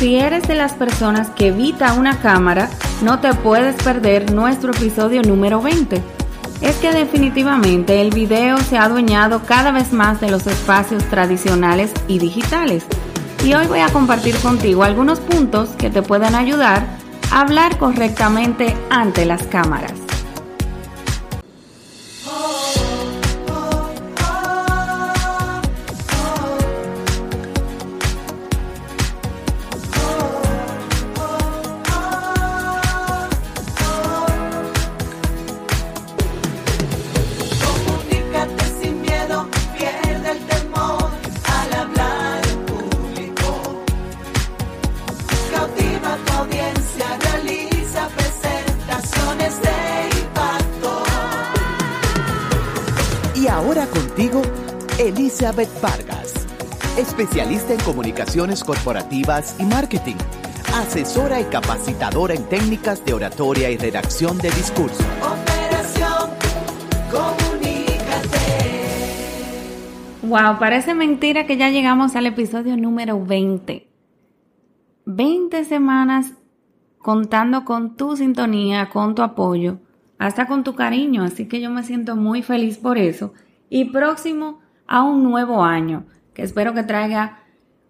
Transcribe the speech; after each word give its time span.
Si 0.00 0.16
eres 0.16 0.48
de 0.48 0.54
las 0.54 0.72
personas 0.72 1.28
que 1.28 1.48
evita 1.48 1.92
una 1.92 2.20
cámara, 2.20 2.70
no 3.02 3.20
te 3.20 3.34
puedes 3.34 3.74
perder 3.82 4.32
nuestro 4.32 4.72
episodio 4.72 5.20
número 5.20 5.60
20. 5.60 6.00
Es 6.62 6.76
que 6.76 6.90
definitivamente 6.90 8.00
el 8.00 8.08
video 8.08 8.56
se 8.56 8.78
ha 8.78 8.84
adueñado 8.84 9.42
cada 9.42 9.72
vez 9.72 9.92
más 9.92 10.18
de 10.18 10.30
los 10.30 10.46
espacios 10.46 11.04
tradicionales 11.10 11.92
y 12.08 12.18
digitales. 12.18 12.86
Y 13.44 13.52
hoy 13.52 13.66
voy 13.66 13.80
a 13.80 13.92
compartir 13.92 14.34
contigo 14.36 14.84
algunos 14.84 15.20
puntos 15.20 15.68
que 15.76 15.90
te 15.90 16.00
pueden 16.00 16.34
ayudar 16.34 16.82
a 17.30 17.42
hablar 17.42 17.76
correctamente 17.76 18.74
ante 18.88 19.26
las 19.26 19.42
cámaras. 19.48 19.99
Elizabeth 54.98 55.70
Vargas, 55.80 56.34
especialista 56.98 57.72
en 57.72 57.80
comunicaciones 57.80 58.64
corporativas 58.64 59.54
y 59.60 59.64
marketing, 59.64 60.16
asesora 60.74 61.40
y 61.40 61.44
capacitadora 61.44 62.34
en 62.34 62.48
técnicas 62.48 63.04
de 63.04 63.14
oratoria 63.14 63.70
y 63.70 63.76
redacción 63.76 64.38
de 64.38 64.50
discurso. 64.50 65.04
Operación 65.22 66.30
Comunícate. 67.12 68.38
Wow, 70.22 70.58
parece 70.58 70.94
mentira 70.94 71.46
que 71.46 71.56
ya 71.56 71.70
llegamos 71.70 72.16
al 72.16 72.26
episodio 72.26 72.76
número 72.76 73.24
20. 73.24 73.88
20 75.06 75.64
semanas 75.64 76.32
contando 76.98 77.64
con 77.64 77.96
tu 77.96 78.16
sintonía, 78.16 78.90
con 78.90 79.14
tu 79.14 79.22
apoyo, 79.22 79.78
hasta 80.18 80.46
con 80.46 80.64
tu 80.64 80.74
cariño, 80.74 81.22
así 81.22 81.46
que 81.46 81.60
yo 81.60 81.70
me 81.70 81.84
siento 81.84 82.16
muy 82.16 82.42
feliz 82.42 82.76
por 82.76 82.98
eso. 82.98 83.32
Y 83.70 83.86
próximo 83.86 84.60
a 84.86 85.04
un 85.04 85.22
nuevo 85.22 85.62
año, 85.62 86.04
que 86.34 86.42
espero 86.42 86.74
que 86.74 86.82
traiga 86.82 87.44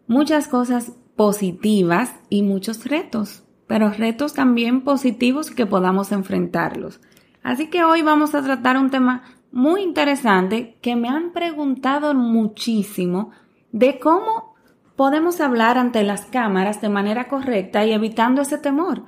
muchas 0.06 0.46
cosas 0.46 0.92
positivas 1.16 2.14
y 2.28 2.42
muchos 2.42 2.84
retos, 2.84 3.44
pero 3.66 3.90
retos 3.90 4.34
también 4.34 4.82
positivos 4.82 5.50
que 5.50 5.66
podamos 5.66 6.12
enfrentarlos. 6.12 7.00
Así 7.42 7.68
que 7.68 7.82
hoy 7.82 8.02
vamos 8.02 8.34
a 8.34 8.42
tratar 8.42 8.76
un 8.76 8.90
tema 8.90 9.22
muy 9.50 9.82
interesante 9.82 10.76
que 10.82 10.96
me 10.96 11.08
han 11.08 11.32
preguntado 11.32 12.14
muchísimo 12.14 13.30
de 13.72 13.98
cómo 13.98 14.54
podemos 14.96 15.40
hablar 15.40 15.78
ante 15.78 16.02
las 16.02 16.26
cámaras 16.26 16.82
de 16.82 16.90
manera 16.90 17.28
correcta 17.28 17.86
y 17.86 17.92
evitando 17.92 18.42
ese 18.42 18.58
temor. 18.58 19.04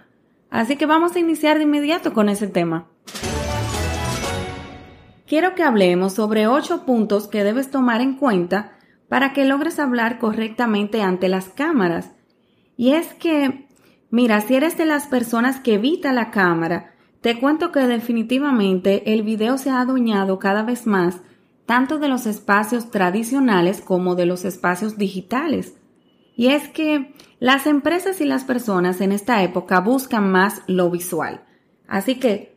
Así 0.48 0.76
que 0.76 0.86
vamos 0.86 1.14
a 1.14 1.18
iniciar 1.18 1.58
de 1.58 1.64
inmediato 1.64 2.14
con 2.14 2.28
ese 2.28 2.46
tema 2.46 2.86
quiero 5.32 5.54
que 5.54 5.62
hablemos 5.62 6.12
sobre 6.12 6.46
ocho 6.46 6.84
puntos 6.84 7.26
que 7.26 7.42
debes 7.42 7.70
tomar 7.70 8.02
en 8.02 8.16
cuenta 8.16 8.72
para 9.08 9.32
que 9.32 9.46
logres 9.46 9.78
hablar 9.78 10.18
correctamente 10.18 11.00
ante 11.00 11.30
las 11.30 11.48
cámaras. 11.48 12.10
Y 12.76 12.92
es 12.92 13.14
que, 13.14 13.66
mira, 14.10 14.42
si 14.42 14.56
eres 14.56 14.76
de 14.76 14.84
las 14.84 15.06
personas 15.06 15.58
que 15.58 15.76
evita 15.76 16.12
la 16.12 16.30
cámara, 16.30 16.92
te 17.22 17.40
cuento 17.40 17.72
que 17.72 17.80
definitivamente 17.86 19.14
el 19.14 19.22
video 19.22 19.56
se 19.56 19.70
ha 19.70 19.80
adueñado 19.80 20.38
cada 20.38 20.64
vez 20.64 20.86
más 20.86 21.22
tanto 21.64 21.96
de 21.96 22.08
los 22.08 22.26
espacios 22.26 22.90
tradicionales 22.90 23.80
como 23.80 24.16
de 24.16 24.26
los 24.26 24.44
espacios 24.44 24.98
digitales. 24.98 25.78
Y 26.36 26.48
es 26.48 26.68
que 26.68 27.14
las 27.38 27.66
empresas 27.66 28.20
y 28.20 28.26
las 28.26 28.44
personas 28.44 29.00
en 29.00 29.12
esta 29.12 29.42
época 29.42 29.80
buscan 29.80 30.30
más 30.30 30.60
lo 30.66 30.90
visual. 30.90 31.42
Así 31.88 32.16
que 32.16 32.51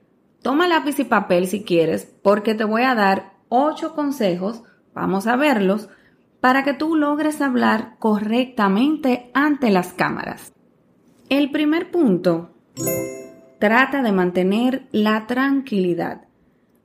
Toma 0.45 0.67
lápiz 0.67 0.99
y 0.99 1.05
papel 1.05 1.47
si 1.47 1.63
quieres, 1.63 2.05
porque 2.21 2.53
te 2.53 2.65
voy 2.65 2.83
a 2.83 2.93
dar 2.93 3.33
ocho 3.49 3.95
consejos, 3.95 4.61
vamos 4.93 5.25
a 5.25 5.37
verlos, 5.37 5.89
para 6.39 6.63
que 6.63 6.75
tú 6.75 6.95
logres 6.95 7.41
hablar 7.41 7.95
correctamente 7.97 9.31
ante 9.33 9.71
las 9.71 9.93
cámaras. 9.93 10.53
El 11.29 11.49
primer 11.49 11.89
punto, 11.89 12.51
trata 13.57 14.03
de 14.03 14.11
mantener 14.11 14.87
la 14.91 15.25
tranquilidad. 15.25 16.25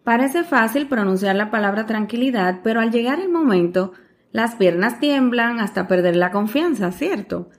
Parece 0.04 0.42
fácil 0.42 0.88
pronunciar 0.88 1.36
la 1.36 1.50
palabra 1.50 1.84
tranquilidad, 1.84 2.60
pero 2.64 2.80
al 2.80 2.90
llegar 2.90 3.20
el 3.20 3.28
momento, 3.28 3.92
las 4.32 4.54
piernas 4.54 5.00
tiemblan 5.00 5.60
hasta 5.60 5.86
perder 5.86 6.16
la 6.16 6.30
confianza, 6.30 6.92
¿cierto? 6.92 7.50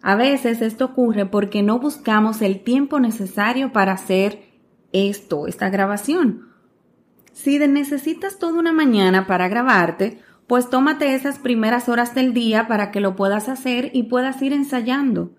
A 0.00 0.14
veces 0.14 0.62
esto 0.62 0.86
ocurre 0.86 1.26
porque 1.26 1.62
no 1.62 1.80
buscamos 1.80 2.40
el 2.40 2.60
tiempo 2.64 2.98
necesario 2.98 3.72
para 3.72 3.92
hacer 3.92 4.49
esto, 4.92 5.46
esta 5.46 5.70
grabación. 5.70 6.48
Si 7.32 7.58
necesitas 7.58 8.38
toda 8.38 8.58
una 8.58 8.72
mañana 8.72 9.26
para 9.26 9.48
grabarte, 9.48 10.20
pues 10.46 10.68
tómate 10.68 11.14
esas 11.14 11.38
primeras 11.38 11.88
horas 11.88 12.14
del 12.14 12.34
día 12.34 12.66
para 12.68 12.90
que 12.90 13.00
lo 13.00 13.16
puedas 13.16 13.48
hacer 13.48 13.90
y 13.94 14.04
puedas 14.04 14.42
ir 14.42 14.52
ensayando. 14.52 15.30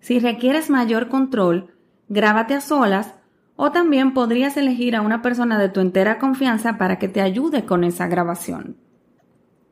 Si 0.00 0.18
requieres 0.18 0.68
mayor 0.68 1.08
control, 1.08 1.74
grábate 2.08 2.54
a 2.54 2.60
solas 2.60 3.14
o 3.56 3.72
también 3.72 4.12
podrías 4.14 4.56
elegir 4.56 4.94
a 4.94 5.00
una 5.00 5.22
persona 5.22 5.58
de 5.58 5.68
tu 5.68 5.80
entera 5.80 6.18
confianza 6.18 6.76
para 6.78 6.98
que 6.98 7.08
te 7.08 7.20
ayude 7.20 7.64
con 7.64 7.84
esa 7.84 8.08
grabación. 8.08 8.76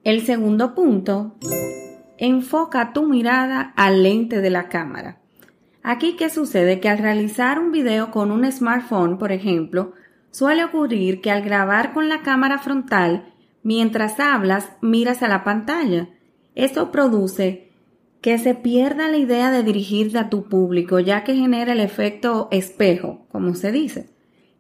El 0.03 0.25
segundo 0.25 0.75
punto, 0.75 1.37
enfoca 2.17 2.93
tu 2.93 3.07
mirada 3.07 3.73
al 3.77 4.03
lente 4.03 4.41
de 4.41 4.51
la 4.51 4.69
cámara. 4.69 5.20
Aquí, 5.83 6.17
¿qué 6.17 6.29
sucede? 6.29 6.81
Que 6.81 6.89
al 6.89 6.99
realizar 6.99 7.59
un 7.59 7.73
video 7.73 8.11
con 8.11 8.31
un 8.31 8.51
smartphone, 8.51 9.19
por 9.19 9.33
ejemplo, 9.33 9.93
suele 10.31 10.65
ocurrir 10.65 11.21
que 11.21 11.31
al 11.31 11.43
grabar 11.43 11.93
con 11.93 12.09
la 12.09 12.23
cámara 12.23 12.59
frontal, 12.59 13.33
mientras 13.63 14.21
hablas, 14.21 14.69
miras 14.83 15.23
a 15.23 15.29
la 15.29 15.43
pantalla. 15.43 16.09
Esto 16.55 16.91
produce 16.91 17.71
que 18.21 18.37
se 18.39 18.55
pierda 18.55 19.09
la 19.09 19.17
idea 19.17 19.51
de 19.51 19.63
dirigirte 19.63 20.19
a 20.19 20.29
tu 20.29 20.49
público, 20.49 20.99
ya 20.99 21.25
que 21.25 21.35
genera 21.35 21.73
el 21.73 21.81
efecto 21.81 22.49
espejo, 22.51 23.27
como 23.31 23.55
se 23.55 23.73
dice. 23.73 24.11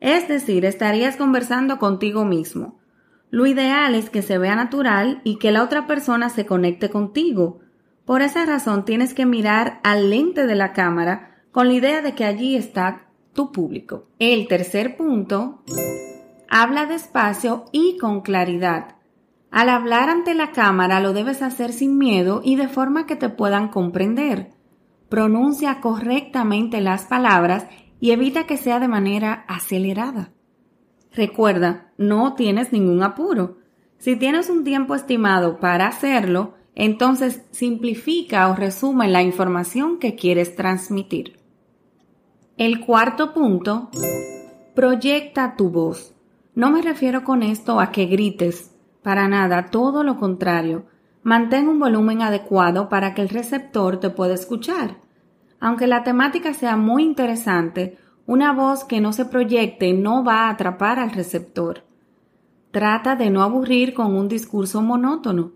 Es 0.00 0.28
decir, 0.28 0.64
estarías 0.64 1.16
conversando 1.16 1.78
contigo 1.78 2.24
mismo. 2.24 2.80
Lo 3.28 3.46
ideal 3.46 3.94
es 3.94 4.08
que 4.08 4.22
se 4.22 4.38
vea 4.38 4.56
natural 4.56 5.20
y 5.24 5.38
que 5.38 5.52
la 5.52 5.62
otra 5.62 5.86
persona 5.86 6.30
se 6.30 6.46
conecte 6.46 6.88
contigo, 6.88 7.60
por 8.10 8.22
esa 8.22 8.44
razón 8.44 8.84
tienes 8.84 9.14
que 9.14 9.24
mirar 9.24 9.78
al 9.84 10.10
lente 10.10 10.44
de 10.44 10.56
la 10.56 10.72
cámara 10.72 11.44
con 11.52 11.68
la 11.68 11.74
idea 11.74 12.02
de 12.02 12.16
que 12.16 12.24
allí 12.24 12.56
está 12.56 13.06
tu 13.34 13.52
público. 13.52 14.08
El 14.18 14.48
tercer 14.48 14.96
punto, 14.96 15.62
habla 16.48 16.86
despacio 16.86 17.66
y 17.70 17.98
con 17.98 18.22
claridad. 18.22 18.96
Al 19.52 19.68
hablar 19.68 20.10
ante 20.10 20.34
la 20.34 20.50
cámara 20.50 20.98
lo 20.98 21.12
debes 21.12 21.40
hacer 21.40 21.72
sin 21.72 21.98
miedo 21.98 22.40
y 22.42 22.56
de 22.56 22.66
forma 22.66 23.06
que 23.06 23.14
te 23.14 23.28
puedan 23.28 23.68
comprender. 23.68 24.50
Pronuncia 25.08 25.80
correctamente 25.80 26.80
las 26.80 27.04
palabras 27.04 27.68
y 28.00 28.10
evita 28.10 28.44
que 28.44 28.56
sea 28.56 28.80
de 28.80 28.88
manera 28.88 29.44
acelerada. 29.46 30.32
Recuerda, 31.12 31.92
no 31.96 32.34
tienes 32.34 32.72
ningún 32.72 33.04
apuro. 33.04 33.58
Si 33.98 34.16
tienes 34.16 34.50
un 34.50 34.64
tiempo 34.64 34.96
estimado 34.96 35.60
para 35.60 35.86
hacerlo, 35.86 36.54
entonces, 36.74 37.42
simplifica 37.50 38.48
o 38.48 38.54
resume 38.54 39.08
la 39.08 39.22
información 39.22 39.98
que 39.98 40.14
quieres 40.14 40.56
transmitir. 40.56 41.38
El 42.56 42.84
cuarto 42.84 43.32
punto, 43.32 43.90
proyecta 44.74 45.56
tu 45.56 45.70
voz. 45.70 46.14
No 46.54 46.70
me 46.70 46.82
refiero 46.82 47.24
con 47.24 47.42
esto 47.42 47.80
a 47.80 47.90
que 47.90 48.06
grites, 48.06 48.70
para 49.02 49.28
nada, 49.28 49.70
todo 49.70 50.04
lo 50.04 50.18
contrario. 50.18 50.84
Mantén 51.22 51.68
un 51.68 51.78
volumen 51.78 52.22
adecuado 52.22 52.88
para 52.88 53.14
que 53.14 53.22
el 53.22 53.28
receptor 53.28 53.98
te 53.98 54.10
pueda 54.10 54.34
escuchar. 54.34 54.98
Aunque 55.58 55.86
la 55.86 56.02
temática 56.02 56.54
sea 56.54 56.76
muy 56.76 57.02
interesante, 57.02 57.98
una 58.26 58.52
voz 58.52 58.84
que 58.84 59.00
no 59.00 59.12
se 59.12 59.24
proyecte 59.24 59.92
no 59.92 60.24
va 60.24 60.46
a 60.46 60.50
atrapar 60.50 60.98
al 60.98 61.10
receptor. 61.10 61.84
Trata 62.70 63.16
de 63.16 63.30
no 63.30 63.42
aburrir 63.42 63.92
con 63.92 64.14
un 64.14 64.28
discurso 64.28 64.80
monótono. 64.80 65.52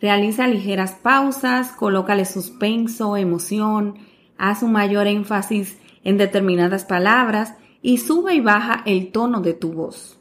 Realiza 0.00 0.46
ligeras 0.46 0.92
pausas, 0.92 1.70
colócale 1.72 2.24
suspenso, 2.24 3.16
emoción, 3.16 3.96
haz 4.36 4.62
un 4.62 4.72
mayor 4.72 5.06
énfasis 5.06 5.78
en 6.02 6.18
determinadas 6.18 6.84
palabras 6.84 7.54
y 7.80 7.98
sube 7.98 8.34
y 8.34 8.40
baja 8.40 8.82
el 8.86 9.12
tono 9.12 9.40
de 9.40 9.54
tu 9.54 9.72
voz. 9.72 10.18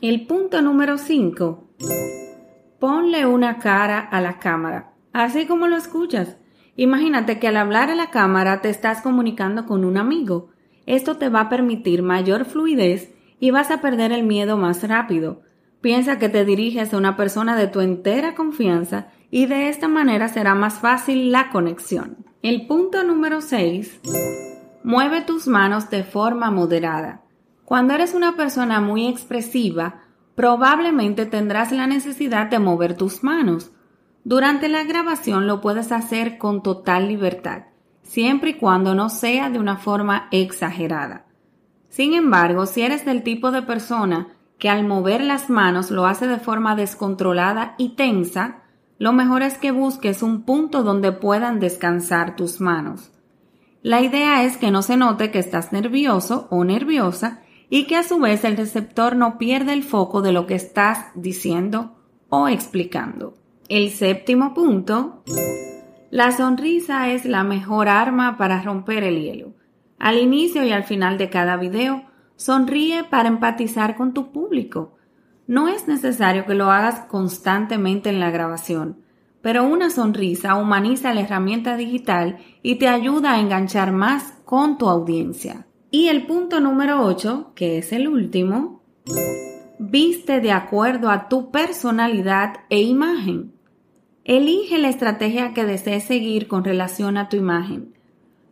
El 0.00 0.26
punto 0.26 0.62
número 0.62 0.98
5. 0.98 1.64
Ponle 2.78 3.26
una 3.26 3.58
cara 3.58 3.98
a 3.98 4.20
la 4.20 4.38
cámara, 4.38 4.92
así 5.12 5.46
como 5.46 5.66
lo 5.66 5.76
escuchas. 5.76 6.36
Imagínate 6.76 7.40
que 7.40 7.48
al 7.48 7.56
hablar 7.56 7.90
a 7.90 7.96
la 7.96 8.10
cámara 8.10 8.60
te 8.60 8.70
estás 8.70 9.00
comunicando 9.00 9.66
con 9.66 9.84
un 9.84 9.96
amigo. 9.96 10.50
Esto 10.86 11.16
te 11.16 11.28
va 11.28 11.40
a 11.42 11.48
permitir 11.48 12.02
mayor 12.02 12.44
fluidez 12.44 13.12
y 13.40 13.50
vas 13.50 13.72
a 13.72 13.80
perder 13.80 14.12
el 14.12 14.22
miedo 14.22 14.56
más 14.56 14.86
rápido. 14.86 15.42
Piensa 15.80 16.18
que 16.18 16.28
te 16.28 16.44
diriges 16.44 16.92
a 16.92 16.96
una 16.96 17.16
persona 17.16 17.56
de 17.56 17.68
tu 17.68 17.80
entera 17.80 18.34
confianza 18.34 19.08
y 19.30 19.46
de 19.46 19.68
esta 19.68 19.86
manera 19.86 20.28
será 20.28 20.54
más 20.54 20.80
fácil 20.80 21.30
la 21.30 21.50
conexión. 21.50 22.16
El 22.42 22.66
punto 22.66 23.04
número 23.04 23.40
6. 23.40 24.00
Mueve 24.82 25.22
tus 25.22 25.46
manos 25.46 25.88
de 25.90 26.02
forma 26.02 26.50
moderada. 26.50 27.22
Cuando 27.64 27.94
eres 27.94 28.14
una 28.14 28.34
persona 28.36 28.80
muy 28.80 29.06
expresiva, 29.06 30.00
probablemente 30.34 31.26
tendrás 31.26 31.70
la 31.70 31.86
necesidad 31.86 32.46
de 32.46 32.58
mover 32.58 32.96
tus 32.96 33.22
manos. 33.22 33.70
Durante 34.24 34.68
la 34.68 34.84
grabación 34.84 35.46
lo 35.46 35.60
puedes 35.60 35.92
hacer 35.92 36.38
con 36.38 36.62
total 36.62 37.08
libertad, 37.08 37.64
siempre 38.02 38.50
y 38.50 38.54
cuando 38.54 38.94
no 38.94 39.10
sea 39.10 39.50
de 39.50 39.58
una 39.58 39.76
forma 39.76 40.28
exagerada. 40.32 41.26
Sin 41.88 42.14
embargo, 42.14 42.66
si 42.66 42.82
eres 42.82 43.04
del 43.04 43.22
tipo 43.22 43.50
de 43.50 43.62
persona 43.62 44.37
que 44.58 44.68
al 44.68 44.86
mover 44.86 45.22
las 45.22 45.50
manos 45.50 45.90
lo 45.90 46.06
hace 46.06 46.26
de 46.26 46.38
forma 46.38 46.74
descontrolada 46.74 47.74
y 47.78 47.90
tensa, 47.90 48.62
lo 48.98 49.12
mejor 49.12 49.42
es 49.42 49.56
que 49.56 49.70
busques 49.70 50.22
un 50.22 50.42
punto 50.42 50.82
donde 50.82 51.12
puedan 51.12 51.60
descansar 51.60 52.34
tus 52.34 52.60
manos. 52.60 53.12
La 53.82 54.00
idea 54.00 54.42
es 54.42 54.56
que 54.56 54.72
no 54.72 54.82
se 54.82 54.96
note 54.96 55.30
que 55.30 55.38
estás 55.38 55.72
nervioso 55.72 56.48
o 56.50 56.64
nerviosa 56.64 57.42
y 57.70 57.84
que 57.84 57.96
a 57.96 58.02
su 58.02 58.18
vez 58.18 58.44
el 58.44 58.56
receptor 58.56 59.14
no 59.14 59.38
pierda 59.38 59.72
el 59.72 59.84
foco 59.84 60.20
de 60.20 60.32
lo 60.32 60.46
que 60.46 60.56
estás 60.56 61.06
diciendo 61.14 61.96
o 62.28 62.48
explicando. 62.48 63.34
El 63.68 63.90
séptimo 63.90 64.54
punto. 64.54 65.22
La 66.10 66.32
sonrisa 66.32 67.10
es 67.10 67.24
la 67.24 67.44
mejor 67.44 67.88
arma 67.88 68.36
para 68.36 68.62
romper 68.62 69.04
el 69.04 69.22
hielo. 69.22 69.52
Al 69.98 70.18
inicio 70.18 70.64
y 70.64 70.72
al 70.72 70.84
final 70.84 71.18
de 71.18 71.28
cada 71.28 71.56
video, 71.56 72.07
sonríe 72.38 73.02
para 73.02 73.28
empatizar 73.28 73.96
con 73.96 74.14
tu 74.14 74.30
público. 74.30 74.96
No 75.46 75.68
es 75.68 75.88
necesario 75.88 76.46
que 76.46 76.54
lo 76.54 76.70
hagas 76.70 77.00
constantemente 77.06 78.08
en 78.10 78.20
la 78.20 78.30
grabación, 78.30 79.02
pero 79.42 79.64
una 79.64 79.90
sonrisa 79.90 80.54
humaniza 80.54 81.12
la 81.12 81.22
herramienta 81.22 81.76
digital 81.76 82.38
y 82.62 82.76
te 82.76 82.88
ayuda 82.88 83.32
a 83.32 83.40
enganchar 83.40 83.92
más 83.92 84.34
con 84.44 84.78
tu 84.78 84.88
audiencia. 84.88 85.66
Y 85.90 86.08
el 86.08 86.26
punto 86.26 86.60
número 86.60 87.02
8, 87.02 87.52
que 87.54 87.78
es 87.78 87.92
el 87.92 88.08
último, 88.08 88.82
viste 89.78 90.40
de 90.40 90.52
acuerdo 90.52 91.10
a 91.10 91.28
tu 91.28 91.50
personalidad 91.50 92.60
e 92.68 92.82
imagen. 92.82 93.52
Elige 94.22 94.78
la 94.78 94.90
estrategia 94.90 95.54
que 95.54 95.64
desees 95.64 96.04
seguir 96.04 96.46
con 96.46 96.62
relación 96.62 97.16
a 97.16 97.28
tu 97.28 97.36
imagen. 97.36 97.97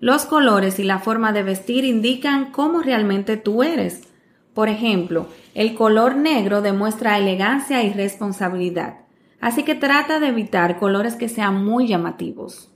Los 0.01 0.27
colores 0.27 0.79
y 0.79 0.85
la 0.85 0.99
forma 0.99 1.33
de 1.33 1.43
vestir 1.43 1.85
indican 1.85 2.53
cómo 2.53 2.83
realmente 2.83 3.37
tú 3.37 3.63
eres. 3.63 4.03
Por 4.55 4.69
ejemplo, 4.69 5.29
el 5.55 5.75
color 5.75 6.17
negro 6.17 6.63
demuestra 6.63 7.19
elegancia 7.19 7.83
y 7.83 7.93
responsabilidad, 7.93 9.01
así 9.41 9.63
que 9.63 9.75
trata 9.75 10.21
de 10.21 10.29
evitar 10.29 10.79
colores 10.79 11.15
que 11.15 11.29
sean 11.29 11.65
muy 11.65 11.89
llamativos. 11.89 12.71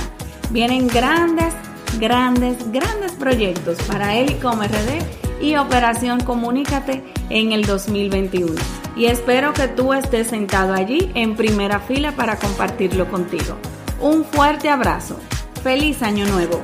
Vienen 0.50 0.88
grandes, 0.88 1.54
grandes, 1.98 2.72
grandes 2.72 3.14
proyectos 3.14 3.78
para 3.84 4.16
Elicom 4.16 4.62
RD 4.62 5.42
y 5.42 5.56
Operación 5.56 6.20
Comunícate 6.20 7.04
en 7.30 7.52
el 7.52 7.66
2021. 7.66 8.54
Y 8.96 9.06
espero 9.06 9.54
que 9.54 9.68
tú 9.68 9.94
estés 9.94 10.28
sentado 10.28 10.74
allí 10.74 11.12
en 11.16 11.36
primera 11.36 11.80
fila 11.80 12.12
para 12.14 12.38
compartirlo 12.38 13.10
contigo. 13.10 13.56
Un 14.02 14.26
fuerte 14.26 14.70
abrazo. 14.70 15.20
Feliz 15.64 16.02
año 16.02 16.26
nuevo. 16.28 16.62